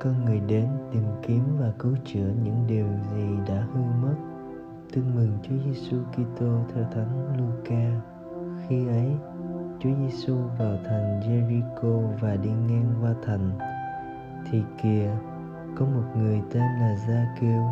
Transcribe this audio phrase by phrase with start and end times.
[0.00, 4.14] con người đến tìm kiếm và cứu chữa những điều gì đã hư mất.
[4.92, 8.00] Tin mừng Chúa Giêsu Kitô theo Thánh Luca.
[8.68, 9.12] Khi ấy,
[9.80, 13.50] Chúa Giêsu vào thành Jericho và đi ngang qua thành.
[14.50, 15.10] Thì kìa,
[15.76, 17.62] có một người tên là Gia Kiêu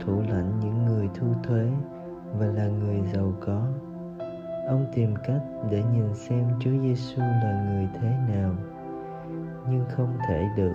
[0.00, 1.68] thủ lãnh những người thu thuế
[2.38, 3.66] và là người giàu có.
[4.68, 8.54] Ông tìm cách để nhìn xem Chúa Giêsu là người thế nào,
[9.70, 10.72] nhưng không thể được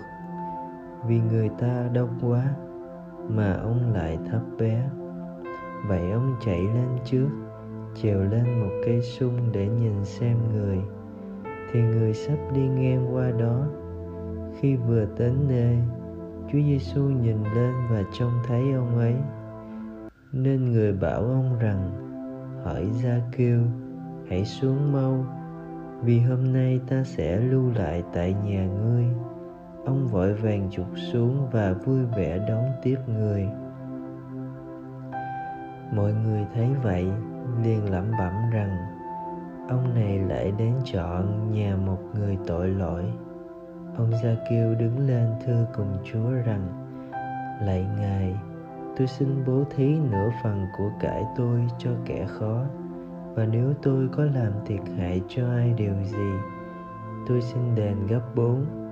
[1.08, 2.56] vì người ta đông quá
[3.30, 4.90] mà ông lại thấp bé.
[5.88, 7.30] Vậy ông chạy lên trước
[7.96, 10.78] trèo lên một cây sung để nhìn xem người.
[11.72, 13.66] Thì người sắp đi ngang qua đó.
[14.60, 15.78] Khi vừa đến nơi,
[16.52, 19.16] Chúa Giêsu nhìn lên và trông thấy ông ấy.
[20.32, 21.92] Nên người bảo ông rằng,
[22.64, 23.60] hỏi ra kêu,
[24.30, 25.26] hãy xuống mau,
[26.02, 29.06] vì hôm nay ta sẽ lưu lại tại nhà ngươi
[29.86, 33.48] ông vội vàng chụp xuống và vui vẻ đón tiếp người.
[35.96, 37.08] Mọi người thấy vậy,
[37.64, 38.78] liền lẩm bẩm rằng,
[39.70, 43.04] ông này lại đến chọn nhà một người tội lỗi.
[43.98, 46.68] Ông gia kêu đứng lên thưa cùng chúa rằng,
[47.62, 48.36] lạy ngài,
[48.98, 52.62] tôi xin bố thí nửa phần của cải tôi cho kẻ khó.
[53.36, 56.32] Và nếu tôi có làm thiệt hại cho ai điều gì,
[57.28, 58.83] tôi xin đền gấp bốn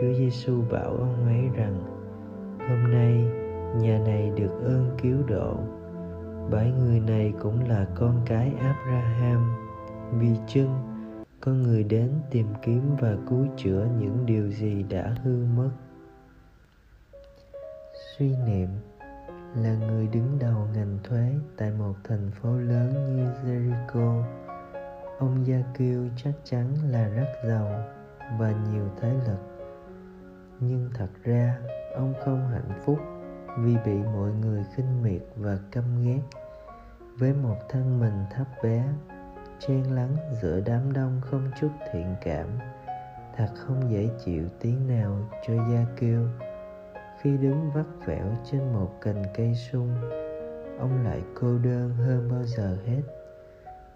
[0.00, 1.82] chúa giêsu bảo ông ấy rằng,
[2.58, 3.24] hôm nay
[3.80, 5.56] nhà này được ơn cứu độ
[6.50, 9.56] bởi người này cũng là con cái abraham
[10.12, 10.90] vì chưng
[11.40, 15.70] con người đến tìm kiếm và cứu chữa những điều gì đã hư mất
[18.20, 18.68] suy niệm,
[19.56, 24.22] là người đứng đầu ngành thuế tại một thành phố lớn như Jericho.
[25.18, 27.84] Ông Gia Kiêu chắc chắn là rất giàu
[28.38, 29.49] và nhiều thế lực.
[30.60, 31.58] Nhưng thật ra,
[31.94, 32.98] ông không hạnh phúc
[33.58, 36.20] vì bị mọi người khinh miệt và căm ghét.
[37.18, 38.84] Với một thân mình thấp bé,
[39.58, 42.46] chen lắng giữa đám đông không chút thiện cảm,
[43.36, 46.26] thật không dễ chịu tí nào cho gia kêu
[47.20, 49.94] khi đứng vắt vẻo trên một cành cây sung,
[50.78, 53.02] ông lại cô đơn hơn bao giờ hết.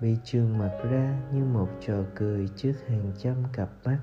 [0.01, 3.99] Vì trường mặt ra như một trò cười trước hàng trăm cặp mắt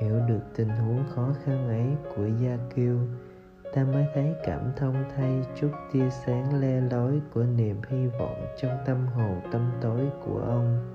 [0.00, 1.86] hiểu được tình huống khó khăn ấy
[2.16, 2.98] của gia kiêu,
[3.74, 8.46] ta mới thấy cảm thông thay chút tia sáng le lói của niềm hy vọng
[8.56, 10.92] trong tâm hồn tâm tối của ông.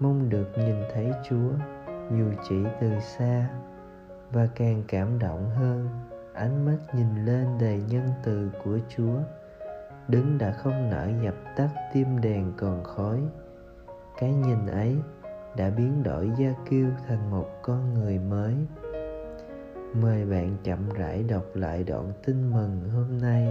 [0.00, 1.50] Mong được nhìn thấy chúa,
[2.10, 3.48] dù chỉ từ xa,
[4.32, 5.88] và càng cảm động hơn,
[6.34, 9.16] ánh mắt nhìn lên đầy nhân từ của chúa.
[10.08, 13.20] Đứng đã không nỡ dập tắt tim đèn còn khói.
[14.18, 14.96] Cái nhìn ấy
[15.56, 18.54] đã biến đổi gia kiêu thành một con người mới
[19.94, 23.48] mời bạn chậm rãi đọc lại đoạn tin mừng hôm nay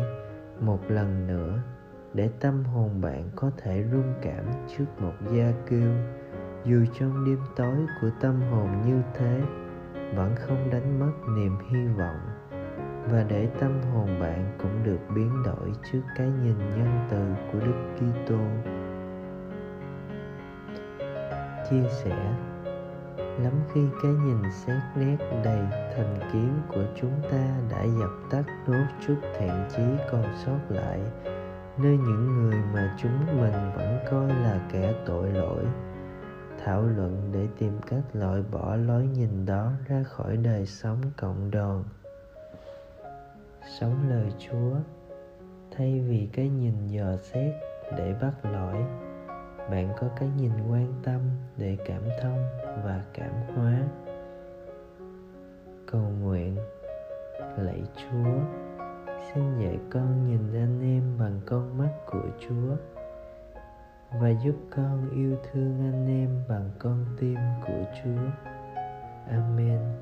[0.60, 1.60] một lần nữa
[2.14, 5.92] để tâm hồn bạn có thể rung cảm trước một gia kiêu
[6.66, 9.42] dù trong đêm tối của tâm hồn như thế,
[10.16, 12.20] vẫn không đánh mất niềm hy vọng
[13.12, 17.60] và để tâm hồn bạn cũng được biến đổi trước cái nhìn nhân từ của
[17.60, 18.40] Đức Kitô.
[21.72, 22.36] Chia sẻ,
[23.18, 25.60] lắm khi cái nhìn xét nét đầy
[25.96, 31.00] thành kiến của chúng ta đã dập tắt nốt chút thiện chí còn sót lại,
[31.78, 35.66] nơi những người mà chúng mình vẫn coi là kẻ tội lỗi,
[36.64, 41.52] thảo luận để tìm cách loại bỏ lối nhìn đó ra khỏi đời sống cộng
[41.52, 41.84] đồng.
[43.80, 44.76] Sống lời chúa,
[45.78, 47.54] thay vì cái nhìn dò xét
[47.98, 48.86] để bắt lỗi
[49.70, 51.22] bạn có cái nhìn quan tâm,
[51.58, 52.46] để cảm thông
[52.84, 53.74] và cảm hóa.
[55.86, 56.58] Cầu nguyện,
[57.58, 58.40] lạy chúa.
[59.34, 62.76] Xin dạy con nhìn anh em bằng con mắt của chúa
[64.20, 67.38] và giúp con yêu thương anh em bằng con tim
[67.68, 68.52] của chúa.
[69.28, 70.01] Amen.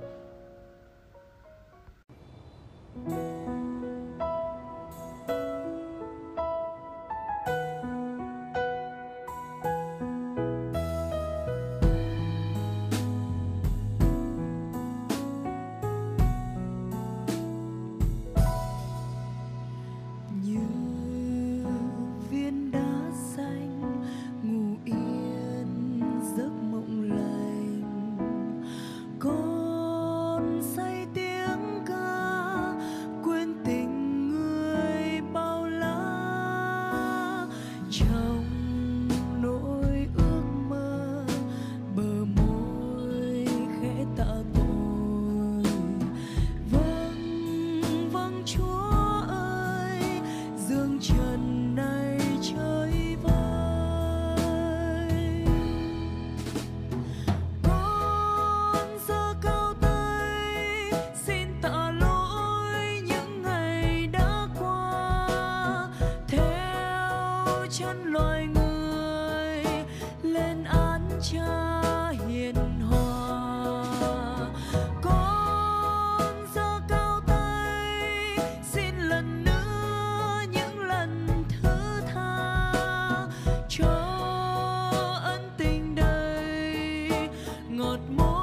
[87.79, 88.38] ngọt môi.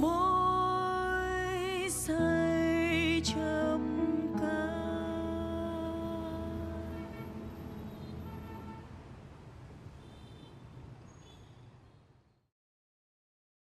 [0.00, 3.47] mỗi say trời